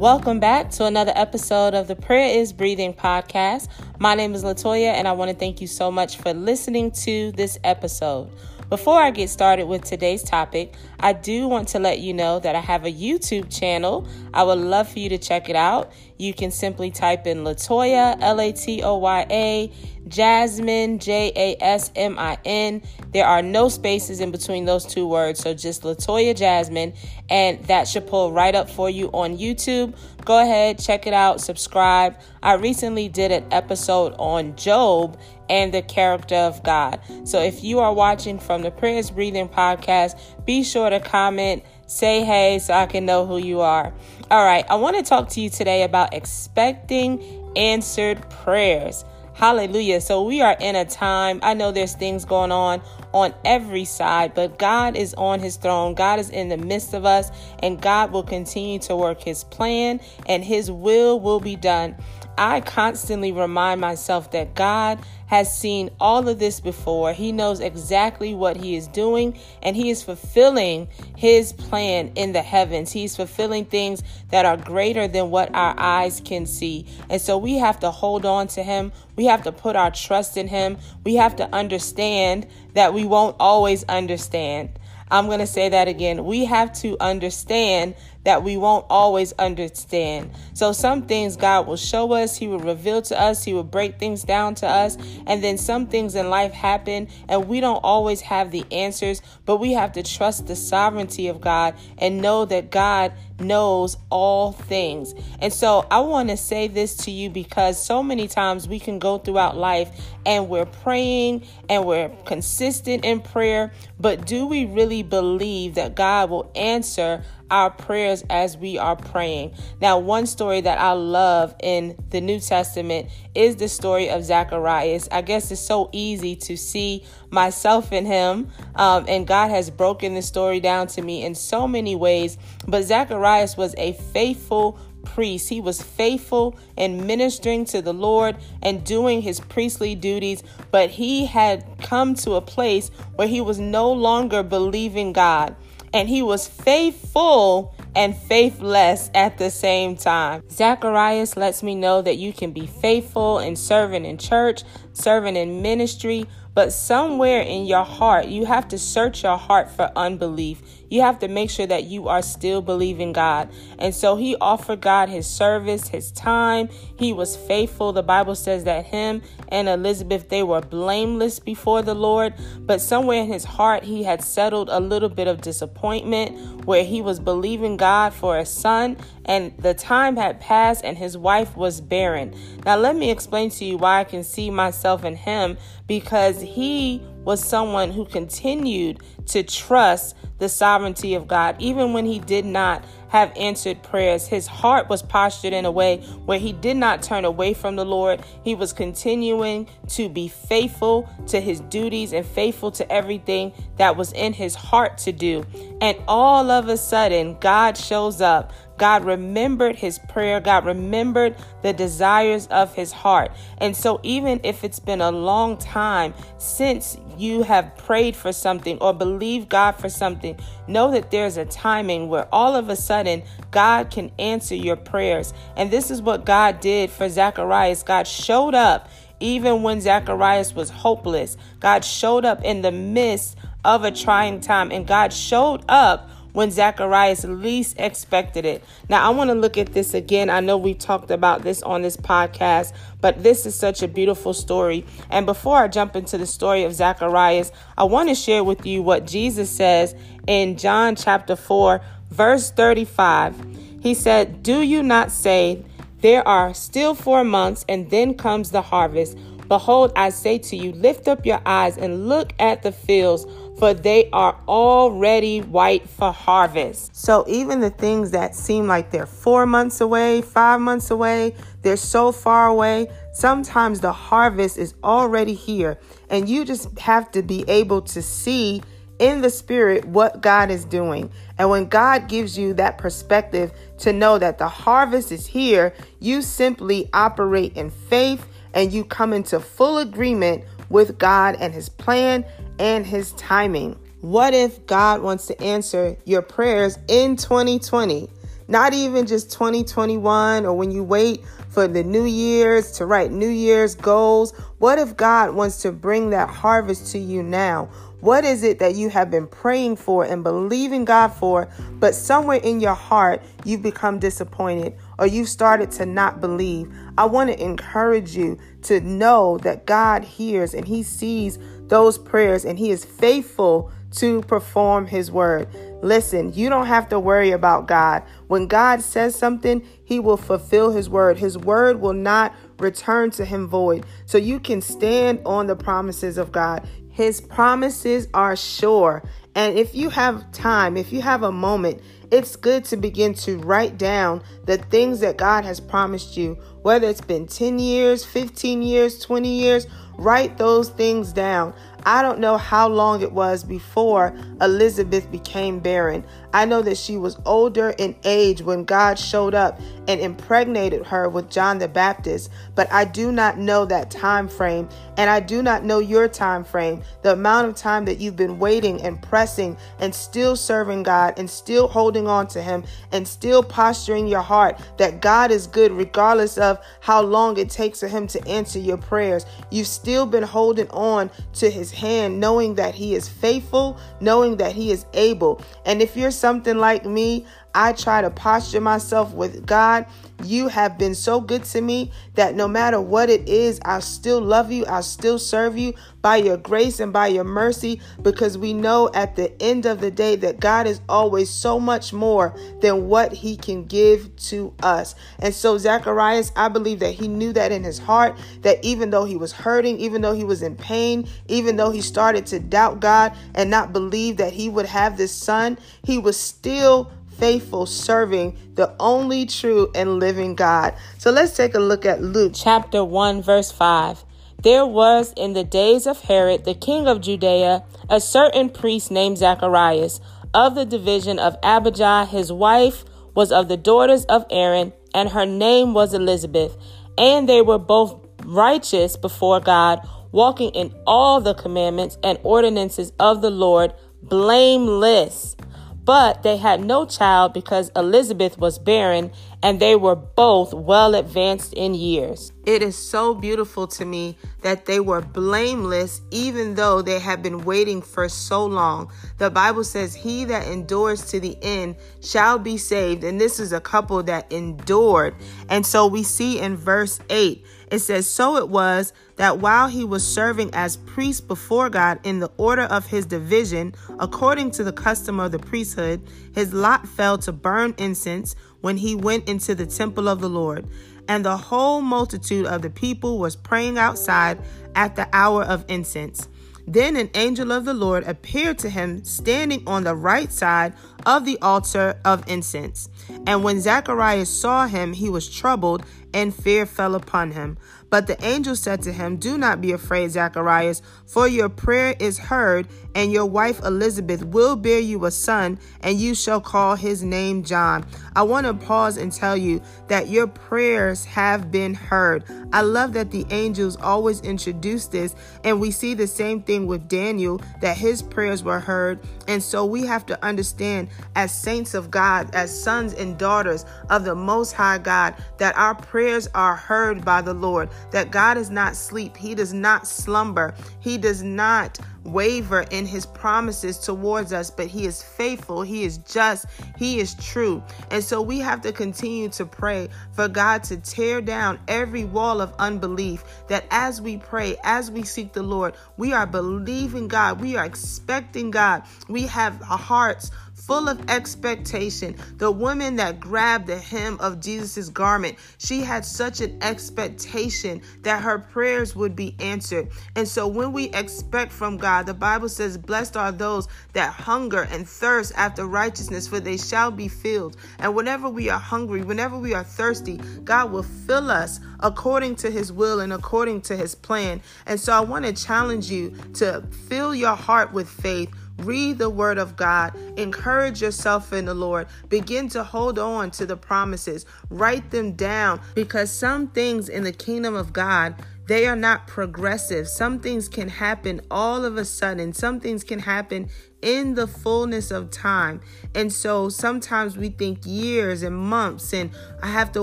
[0.00, 3.68] Welcome back to another episode of the Prayer is Breathing podcast.
[3.98, 7.32] My name is Latoya, and I want to thank you so much for listening to
[7.32, 8.30] this episode.
[8.70, 12.56] Before I get started with today's topic, I do want to let you know that
[12.56, 14.08] I have a YouTube channel.
[14.32, 15.92] I would love for you to check it out.
[16.20, 19.72] You can simply type in Latoya, L A T O Y A,
[20.06, 22.82] Jasmine, J A S M I N.
[23.12, 26.92] There are no spaces in between those two words, so just Latoya Jasmine,
[27.30, 29.96] and that should pull right up for you on YouTube.
[30.26, 32.16] Go ahead, check it out, subscribe.
[32.42, 37.00] I recently did an episode on Job and the character of God.
[37.24, 42.24] So if you are watching from the Prayers Breathing podcast, be sure to comment, say
[42.24, 43.92] hey so I can know who you are.
[44.30, 47.20] All right, I want to talk to you today about expecting
[47.56, 49.04] answered prayers.
[49.34, 50.00] Hallelujah.
[50.00, 54.34] So we are in a time, I know there's things going on on every side,
[54.34, 55.94] but God is on his throne.
[55.94, 60.00] God is in the midst of us, and God will continue to work his plan,
[60.26, 61.96] and his will will be done.
[62.40, 67.12] I constantly remind myself that God has seen all of this before.
[67.12, 72.40] He knows exactly what He is doing, and He is fulfilling His plan in the
[72.40, 72.92] heavens.
[72.92, 76.86] He's fulfilling things that are greater than what our eyes can see.
[77.10, 78.90] And so we have to hold on to Him.
[79.16, 80.78] We have to put our trust in Him.
[81.04, 84.78] We have to understand that we won't always understand.
[85.10, 86.24] I'm going to say that again.
[86.24, 90.30] We have to understand that we won't always understand.
[90.52, 93.98] So, some things God will show us, He will reveal to us, He will break
[93.98, 98.20] things down to us, and then some things in life happen, and we don't always
[98.22, 102.70] have the answers, but we have to trust the sovereignty of God and know that
[102.70, 105.14] God knows all things.
[105.38, 108.98] And so, I want to say this to you because so many times we can
[108.98, 109.88] go throughout life
[110.26, 116.28] and we're praying and we're consistent in prayer, but do we really believe that God
[116.28, 117.24] will answer?
[117.50, 119.54] Our prayers as we are praying.
[119.80, 125.08] Now, one story that I love in the New Testament is the story of Zacharias.
[125.10, 130.14] I guess it's so easy to see myself in him, um, and God has broken
[130.14, 132.38] the story down to me in so many ways.
[132.66, 135.48] But Zacharias was a faithful priest.
[135.48, 141.26] He was faithful in ministering to the Lord and doing his priestly duties, but he
[141.26, 145.56] had come to a place where he was no longer believing God
[145.92, 150.42] and he was faithful and faithless at the same time.
[150.50, 154.62] Zacharias lets me know that you can be faithful in serving in church,
[154.92, 159.90] serving in ministry, but somewhere in your heart, you have to search your heart for
[159.94, 160.62] unbelief.
[160.88, 163.48] You have to make sure that you are still believing God.
[163.78, 166.68] And so he offered God his service, his time.
[166.98, 167.92] He was faithful.
[167.92, 172.34] The Bible says that him and Elizabeth, they were blameless before the Lord.
[172.58, 177.02] But somewhere in his heart, he had settled a little bit of disappointment where he
[177.02, 181.80] was believing God for a son and the time had passed and his wife was
[181.80, 182.32] barren.
[182.64, 187.02] Now, let me explain to you why I can see myself in him because he
[187.24, 192.84] was someone who continued to trust the sovereignty of God, even when he did not
[193.10, 194.26] have answered prayers.
[194.26, 197.84] His heart was postured in a way where he did not turn away from the
[197.84, 198.22] Lord.
[198.44, 204.12] He was continuing to be faithful to his duties and faithful to everything that was
[204.12, 205.44] in his heart to do.
[205.80, 208.52] And all of a sudden, God shows up.
[208.78, 210.40] God remembered his prayer.
[210.40, 213.32] God remembered the desires of his heart.
[213.58, 218.78] And so, even if it's been a long time since you have prayed for something
[218.78, 223.22] or believe God for something, know that there's a timing where all of a sudden
[223.50, 225.34] God can answer your prayers.
[225.56, 227.82] And this is what God did for Zacharias.
[227.82, 228.88] God showed up
[229.20, 231.36] even when Zacharias was hopeless.
[231.60, 236.50] God showed up in the midst of a trying time, and God showed up when
[236.50, 238.64] Zacharias least expected it.
[238.88, 240.30] Now, I want to look at this again.
[240.30, 244.34] I know we've talked about this on this podcast, but this is such a beautiful
[244.34, 244.84] story.
[245.10, 248.82] And before I jump into the story of Zacharias, I want to share with you
[248.82, 249.94] what Jesus says
[250.26, 251.80] in John chapter 4,
[252.10, 253.80] verse 35.
[253.80, 255.64] He said, Do you not say,
[256.00, 259.16] There are still four months, and then comes the harvest?
[259.50, 263.26] Behold, I say to you, lift up your eyes and look at the fields
[263.60, 266.96] for they are already white for harvest.
[266.96, 271.76] So even the things that seem like they're four months away, five months away, they're
[271.76, 272.88] so far away.
[273.12, 278.62] Sometimes the harvest is already here, and you just have to be able to see
[278.98, 281.10] in the spirit what God is doing.
[281.36, 286.22] And when God gives you that perspective to know that the harvest is here, you
[286.22, 292.24] simply operate in faith and you come into full agreement with God and His plan
[292.58, 293.78] and His timing.
[294.00, 298.08] What if God wants to answer your prayers in 2020?
[298.48, 303.28] Not even just 2021 or when you wait for the New Year's to write New
[303.28, 304.32] Year's goals.
[304.58, 307.68] What if God wants to bring that harvest to you now?
[308.00, 312.38] What is it that you have been praying for and believing God for, but somewhere
[312.38, 316.72] in your heart you've become disappointed or you've started to not believe?
[316.96, 322.44] I want to encourage you to know that God hears and He sees those prayers
[322.44, 325.48] and He is faithful to perform His word.
[325.82, 328.02] Listen, you don't have to worry about God.
[328.28, 331.18] When God says something, He will fulfill His word.
[331.18, 333.86] His word will not return to Him void.
[334.06, 336.68] So you can stand on the promises of God.
[336.90, 339.02] His promises are sure.
[339.34, 341.80] And if you have time, if you have a moment,
[342.10, 346.88] it's good to begin to write down the things that God has promised you, whether
[346.88, 349.66] it's been 10 years, 15 years, 20 years,
[349.96, 351.54] write those things down.
[351.84, 356.04] I don't know how long it was before Elizabeth became barren.
[356.32, 361.08] I know that she was older in age when God showed up and impregnated her
[361.08, 365.42] with John the Baptist, but I do not know that time frame and I do
[365.42, 366.82] not know your time frame.
[367.02, 371.28] The amount of time that you've been waiting and pressing and still serving God and
[371.28, 376.38] still holding on to him and still posturing your heart that God is good regardless
[376.38, 379.26] of how long it takes for him to answer your prayers.
[379.50, 384.52] You've still been holding on to his hand knowing that he is faithful, knowing that
[384.52, 385.40] he is able.
[385.64, 389.86] And if you're something like me, I try to posture myself with God.
[390.24, 394.20] You have been so good to me that no matter what it is, I still
[394.20, 394.66] love you.
[394.66, 399.16] I still serve you by your grace and by your mercy because we know at
[399.16, 403.36] the end of the day that God is always so much more than what he
[403.36, 404.94] can give to us.
[405.18, 409.04] And so, Zacharias, I believe that he knew that in his heart that even though
[409.04, 412.80] he was hurting, even though he was in pain, even though he started to doubt
[412.80, 418.36] God and not believe that he would have this son, he was still faithful serving
[418.54, 420.74] the only true and living God.
[420.98, 424.04] So let's take a look at Luke chapter 1, verse 5.
[424.42, 429.18] There was in the days of Herod, the king of Judea, a certain priest named
[429.18, 430.00] Zacharias
[430.32, 432.06] of the division of Abijah.
[432.06, 432.84] His wife
[433.14, 436.56] was of the daughters of Aaron, and her name was Elizabeth.
[436.96, 443.20] And they were both righteous before God, walking in all the commandments and ordinances of
[443.20, 445.36] the Lord, blameless.
[445.84, 449.10] But they had no child because Elizabeth was barren
[449.42, 452.32] and they were both well advanced in years.
[452.44, 457.44] It is so beautiful to me that they were blameless even though they had been
[457.44, 458.90] waiting for so long.
[459.18, 463.02] The Bible says, He that endures to the end shall be saved.
[463.02, 465.14] And this is a couple that endured.
[465.48, 469.84] And so we see in verse 8, it says, So it was that while he
[469.84, 474.72] was serving as priest before God in the order of his division, according to the
[474.72, 476.02] custom of the priesthood,
[476.34, 480.66] his lot fell to burn incense when he went into the temple of the Lord.
[481.08, 484.38] And the whole multitude of the people was praying outside
[484.74, 486.28] at the hour of incense.
[486.66, 490.72] Then an angel of the Lord appeared to him standing on the right side
[491.04, 492.88] of the altar of incense.
[493.26, 495.84] And when Zacharias saw him, he was troubled,
[496.14, 497.58] and fear fell upon him.
[497.90, 502.18] But the angel said to him, Do not be afraid, Zacharias, for your prayer is
[502.18, 507.02] heard, and your wife Elizabeth will bear you a son, and you shall call his
[507.02, 507.84] name John.
[508.14, 512.24] I want to pause and tell you that your prayers have been heard.
[512.52, 516.88] I love that the angels always introduce this, and we see the same thing with
[516.88, 519.00] Daniel, that his prayers were heard.
[519.26, 524.04] And so we have to understand, as saints of God, as sons and daughters of
[524.04, 525.99] the Most High God, that our prayers
[526.34, 530.98] are heard by the Lord that God is not sleep, He does not slumber, He
[530.98, 536.46] does not waver in his promises towards us, but he is faithful, he is just,
[536.76, 537.62] he is true.
[537.90, 542.40] And so we have to continue to pray for God to tear down every wall
[542.40, 543.24] of unbelief.
[543.48, 547.64] That as we pray, as we seek the Lord, we are believing God, we are
[547.64, 550.30] expecting God, we have hearts
[550.70, 552.14] full of expectation.
[552.36, 558.22] The woman that grabbed the hem of Jesus' garment, she had such an expectation that
[558.22, 559.88] her prayers would be answered.
[560.14, 564.68] And so when we expect from God, the Bible says, Blessed are those that hunger
[564.70, 567.56] and thirst after righteousness, for they shall be filled.
[567.80, 572.50] And whenever we are hungry, whenever we are thirsty, God will fill us according to
[572.50, 574.40] his will and according to his plan.
[574.66, 578.30] And so I want to challenge you to fill your heart with faith
[578.64, 579.94] Read the word of God.
[580.18, 581.86] Encourage yourself in the Lord.
[582.08, 584.26] Begin to hold on to the promises.
[584.50, 588.14] Write them down because some things in the kingdom of God
[588.50, 589.86] they are not progressive.
[589.86, 592.32] Some things can happen all of a sudden.
[592.32, 593.48] Some things can happen
[593.82, 595.60] in the fullness of time.
[595.94, 599.10] And so sometimes we think years and months and
[599.42, 599.82] I have to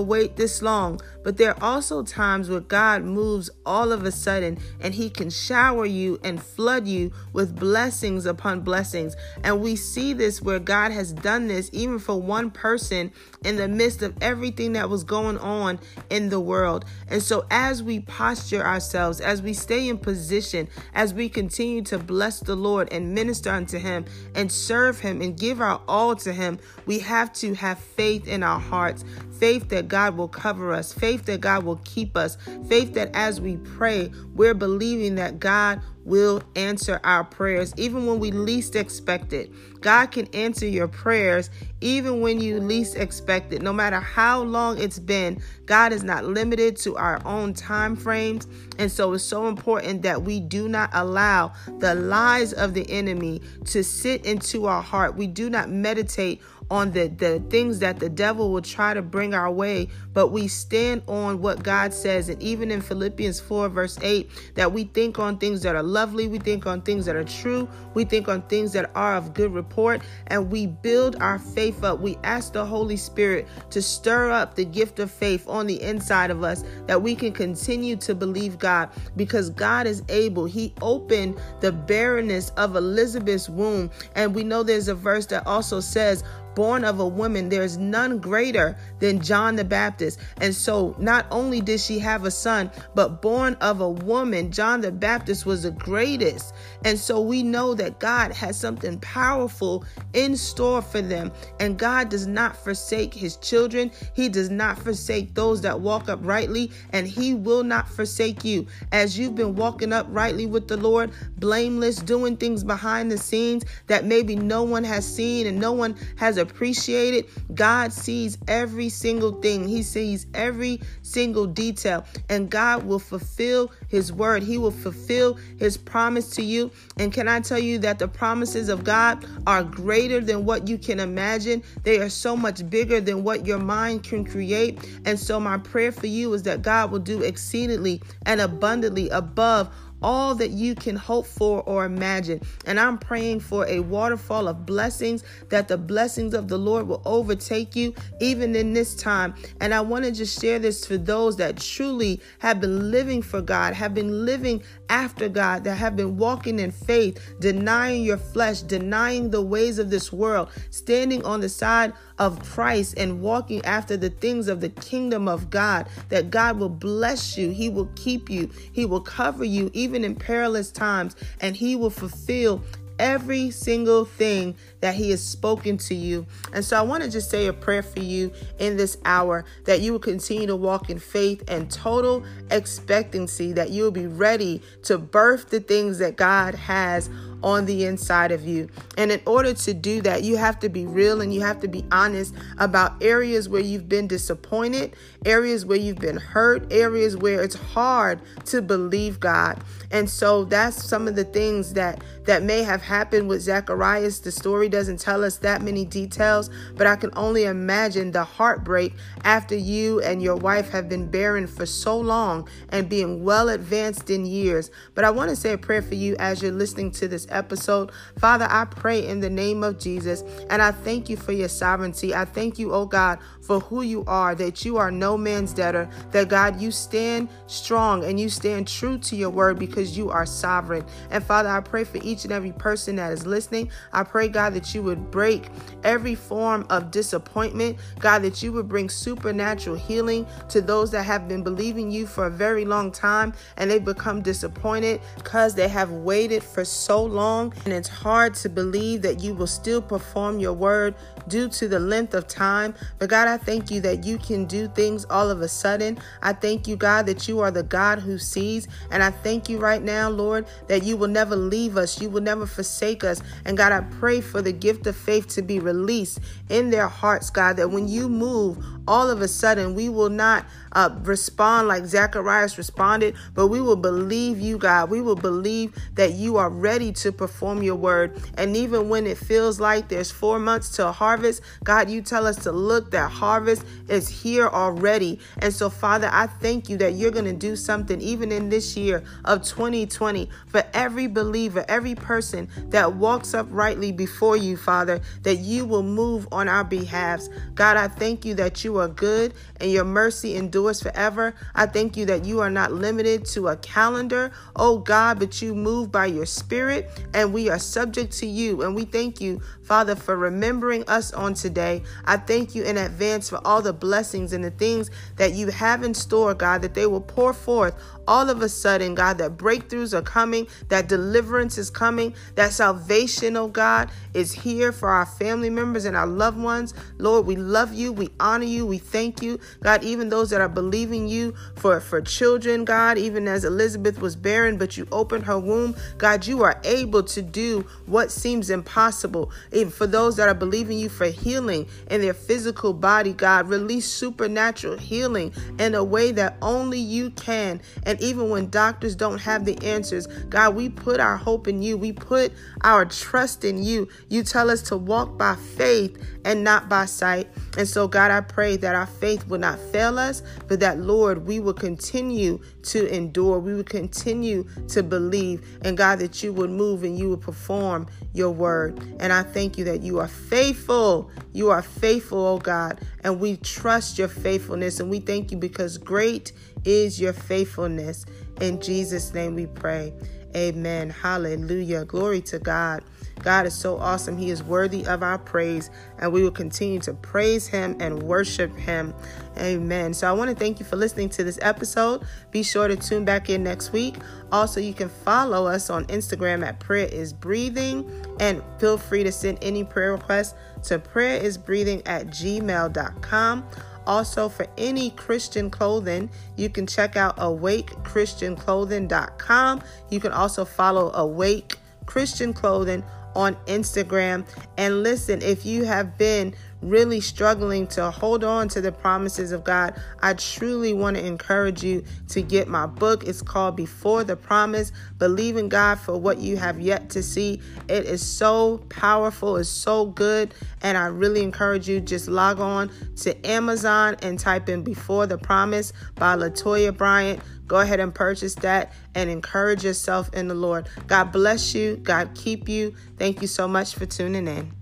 [0.00, 1.00] wait this long.
[1.24, 5.30] But there are also times where God moves all of a sudden and He can
[5.30, 9.16] shower you and flood you with blessings upon blessings.
[9.42, 13.12] And we see this where God has done this even for one person
[13.44, 16.84] in the midst of everything that was going on in the world.
[17.08, 21.98] And so as we posture ourselves, as we stay in position, as we continue to
[21.98, 23.87] bless the Lord and minister unto Him
[24.34, 28.42] and serve Him and give our all to Him, we have to have faith in
[28.42, 29.04] our hearts.
[29.38, 32.36] Faith that God will cover us, faith that God will keep us,
[32.68, 38.18] faith that as we pray, we're believing that God will answer our prayers even when
[38.18, 39.50] we least expect it.
[39.80, 41.50] God can answer your prayers
[41.80, 43.62] even when you least expect it.
[43.62, 48.46] No matter how long it's been, God is not limited to our own time frames.
[48.78, 53.40] And so it's so important that we do not allow the lies of the enemy
[53.66, 55.14] to sit into our heart.
[55.14, 59.34] We do not meditate on the, the things that the devil will try to bring
[59.34, 62.28] our way, but we stand on what God says.
[62.28, 66.28] And even in Philippians 4, verse 8, that we think on things that are lovely,
[66.28, 69.52] we think on things that are true, we think on things that are of good
[69.52, 72.00] report, and we build our faith up.
[72.00, 76.30] We ask the Holy Spirit to stir up the gift of faith on the inside
[76.30, 80.44] of us that we can continue to believe God because God is able.
[80.44, 83.90] He opened the barrenness of Elizabeth's womb.
[84.14, 86.24] And we know there's a verse that also says,
[86.58, 90.18] born of a woman, there is none greater than John the Baptist.
[90.40, 94.80] And so not only did she have a son, but born of a woman, John
[94.80, 96.52] the Baptist was the greatest.
[96.84, 99.84] And so we know that God has something powerful
[100.14, 101.30] in store for them.
[101.60, 103.92] And God does not forsake his children.
[104.14, 108.66] He does not forsake those that walk uprightly, and he will not forsake you.
[108.90, 114.04] As you've been walking uprightly with the Lord, blameless, doing things behind the scenes that
[114.04, 117.54] maybe no one has seen and no one has a appreciate it.
[117.54, 124.12] God sees every single thing, He sees every single detail, and God will fulfill His
[124.12, 124.42] word.
[124.42, 126.70] He will fulfill His promise to you.
[126.98, 130.78] And can I tell you that the promises of God are greater than what you
[130.78, 131.62] can imagine?
[131.82, 134.78] They are so much bigger than what your mind can create.
[135.04, 139.72] And so, my prayer for you is that God will do exceedingly and abundantly above
[140.02, 142.40] all that you can hope for or imagine.
[142.66, 147.02] And I'm praying for a waterfall of blessings that the blessings of the Lord will
[147.04, 149.34] overtake you even in this time.
[149.60, 153.40] And I want to just share this for those that truly have been living for
[153.40, 158.62] God, have been living after God, that have been walking in faith, denying your flesh,
[158.62, 163.96] denying the ways of this world, standing on the side of Christ and walking after
[163.96, 168.28] the things of the kingdom of God, that God will bless you, He will keep
[168.30, 172.62] you, He will cover you even in perilous times, and He will fulfill
[172.98, 176.26] every single thing that He has spoken to you.
[176.52, 179.80] And so I want to just say a prayer for you in this hour that
[179.80, 184.62] you will continue to walk in faith and total expectancy, that you will be ready
[184.84, 187.08] to birth the things that God has
[187.42, 188.68] on the inside of you.
[188.96, 191.68] And in order to do that, you have to be real and you have to
[191.68, 197.42] be honest about areas where you've been disappointed, areas where you've been hurt, areas where
[197.42, 199.62] it's hard to believe God.
[199.90, 204.20] And so that's some of the things that that may have happened with Zacharias.
[204.20, 208.94] The story doesn't tell us that many details, but I can only imagine the heartbreak
[209.24, 214.10] after you and your wife have been barren for so long and being well advanced
[214.10, 214.70] in years.
[214.94, 217.92] But I want to say a prayer for you as you're listening to this episode.
[218.18, 222.14] Father, I pray in the name of Jesus, and I thank you for your sovereignty.
[222.14, 225.88] I thank you, oh God, for who you are, that you are no man's debtor,
[226.12, 230.26] that God, you stand strong and you stand true to your word because you are
[230.26, 230.84] sovereign.
[231.10, 233.70] And Father, I pray for each and every person that is listening.
[233.92, 235.48] I pray, God, that you would break
[235.84, 237.78] every form of disappointment.
[237.98, 242.26] God, that you would bring supernatural healing to those that have been believing you for
[242.26, 247.17] a very long time and they've become disappointed because they have waited for so long.
[247.64, 250.94] And it's hard to believe that you will still perform your word
[251.28, 252.74] due to the length of time.
[252.98, 255.98] But God, I thank you that you can do things all of a sudden.
[256.22, 258.68] I thank you, God, that you are the God who sees.
[258.90, 262.22] And I thank you right now, Lord, that you will never leave us, you will
[262.22, 263.20] never forsake us.
[263.44, 267.30] And God, I pray for the gift of faith to be released in their hearts,
[267.30, 271.84] God, that when you move, all of a sudden we will not uh, respond like
[271.84, 274.90] Zacharias responded, but we will believe you, God.
[274.90, 278.20] We will believe that you are ready to perform your word.
[278.36, 281.17] And even when it feels like there's four months to harvest,
[281.64, 285.18] God, you tell us to look that harvest is here already.
[285.38, 288.76] And so, Father, I thank you that you're going to do something even in this
[288.76, 295.36] year of 2020 for every believer, every person that walks uprightly before you, Father, that
[295.36, 297.28] you will move on our behalves.
[297.54, 301.34] God, I thank you that you are good and your mercy endures forever.
[301.54, 305.54] I thank you that you are not limited to a calendar, oh God, but you
[305.54, 308.62] move by your spirit and we are subject to you.
[308.62, 311.82] And we thank you, Father, for remembering us on today.
[312.06, 315.82] I thank you in advance for all the blessings and the things that you have
[315.82, 317.74] in store, God, that they will pour forth
[318.08, 323.36] all of a sudden, God, that breakthroughs are coming, that deliverance is coming, that salvation,
[323.36, 326.72] oh God, is here for our family members and our loved ones.
[326.96, 327.92] Lord, we love you.
[327.92, 328.64] We honor you.
[328.64, 329.38] We thank you.
[329.62, 334.16] God, even those that are believing you for, for children, God, even as Elizabeth was
[334.16, 339.30] barren, but you opened her womb, God, you are able to do what seems impossible.
[339.58, 343.90] Even for those that are believing you for healing in their physical body, God, release
[343.90, 347.60] supernatural healing in a way that only you can.
[347.82, 351.76] And even when doctors don't have the answers, God, we put our hope in you.
[351.76, 353.88] We put our trust in you.
[354.08, 357.28] You tell us to walk by faith and not by sight.
[357.56, 361.26] And so, God, I pray that our faith will not fail us, but that, Lord,
[361.26, 363.40] we will continue to endure.
[363.40, 365.44] We will continue to believe.
[365.62, 368.78] And, God, that you would move and you would perform your word.
[369.00, 371.10] And I thank you that you are faithful.
[371.32, 372.82] You are faithful, oh God.
[373.02, 374.78] And we trust your faithfulness.
[374.78, 376.32] And we thank you because great
[376.66, 378.04] is your faithfulness.
[378.42, 379.94] In Jesus' name we pray.
[380.36, 380.90] Amen.
[380.90, 381.86] Hallelujah.
[381.86, 382.84] Glory to God.
[383.22, 384.16] God is so awesome.
[384.16, 388.56] He is worthy of our praise, and we will continue to praise Him and worship
[388.56, 388.94] Him.
[389.38, 389.94] Amen.
[389.94, 392.02] So I want to thank you for listening to this episode.
[392.30, 393.96] Be sure to tune back in next week.
[394.32, 399.12] Also, you can follow us on Instagram at Prayer is Breathing, and feel free to
[399.12, 400.34] send any prayer requests
[400.64, 403.46] to prayerisbreathing at gmail.com.
[403.86, 409.62] Also, for any Christian clothing, you can check out awakechristianclothing.com.
[409.88, 411.56] You can also follow Awake
[411.86, 412.84] Christian Clothing
[413.14, 414.26] on Instagram.
[414.56, 419.44] And listen, if you have been really struggling to hold on to the promises of
[419.44, 423.04] God, I truly want to encourage you to get my book.
[423.04, 427.40] It's called Before the Promise Believe in God for What You Have Yet to See.
[427.68, 430.34] It is so powerful, it's so good.
[430.62, 435.18] And I really encourage you just log on to Amazon and type in Before the
[435.18, 437.20] Promise by Latoya Bryant.
[437.46, 440.68] Go ahead and purchase that and encourage yourself in the Lord.
[440.86, 441.76] God bless you.
[441.76, 442.74] God keep you.
[442.98, 444.52] Thank you so much for tuning in.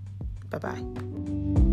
[0.49, 1.66] Bye bye.